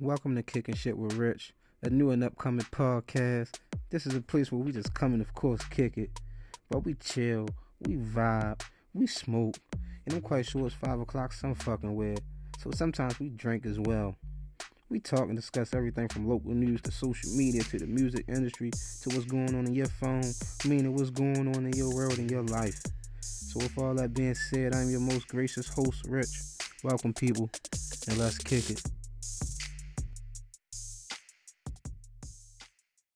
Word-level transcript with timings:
Welcome 0.00 0.34
to 0.34 0.42
Kicking 0.42 0.74
Shit 0.74 0.98
with 0.98 1.14
Rich, 1.14 1.52
a 1.80 1.88
new 1.88 2.10
and 2.10 2.24
upcoming 2.24 2.66
podcast. 2.72 3.60
This 3.90 4.06
is 4.06 4.14
a 4.16 4.20
place 4.20 4.50
where 4.50 4.60
we 4.60 4.72
just 4.72 4.92
come 4.92 5.12
and, 5.12 5.22
of 5.22 5.32
course, 5.34 5.64
kick 5.66 5.96
it. 5.96 6.18
But 6.68 6.80
we 6.80 6.94
chill, 6.94 7.48
we 7.78 7.94
vibe, 7.94 8.60
we 8.92 9.06
smoke, 9.06 9.54
and 10.04 10.16
I'm 10.16 10.20
quite 10.20 10.46
sure 10.46 10.66
it's 10.66 10.74
5 10.74 10.98
o'clock 10.98 11.32
some 11.32 11.54
fucking 11.54 11.94
where. 11.94 12.16
So 12.58 12.72
sometimes 12.72 13.20
we 13.20 13.28
drink 13.28 13.66
as 13.66 13.78
well. 13.78 14.16
We 14.88 14.98
talk 14.98 15.28
and 15.28 15.36
discuss 15.36 15.72
everything 15.72 16.08
from 16.08 16.28
local 16.28 16.50
news 16.50 16.82
to 16.82 16.90
social 16.90 17.30
media 17.30 17.62
to 17.62 17.78
the 17.78 17.86
music 17.86 18.24
industry 18.26 18.72
to 18.72 19.10
what's 19.10 19.26
going 19.26 19.54
on 19.54 19.64
in 19.64 19.74
your 19.76 19.86
phone, 19.86 20.24
meaning 20.64 20.92
what's 20.92 21.10
going 21.10 21.54
on 21.54 21.66
in 21.66 21.72
your 21.72 21.94
world 21.94 22.18
and 22.18 22.28
your 22.28 22.42
life. 22.42 22.82
So, 23.20 23.60
with 23.60 23.78
all 23.78 23.94
that 23.94 24.12
being 24.12 24.34
said, 24.34 24.74
I'm 24.74 24.90
your 24.90 25.00
most 25.00 25.28
gracious 25.28 25.68
host, 25.68 26.04
Rich. 26.08 26.30
Welcome, 26.82 27.14
people, 27.14 27.48
and 28.08 28.18
let's 28.18 28.38
kick 28.38 28.70
it. 28.70 28.82